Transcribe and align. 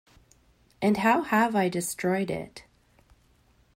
And 0.81 0.97
how 0.97 1.21
have 1.21 1.55
I 1.55 1.69
destroyed 1.69 2.31
it? 2.31 2.63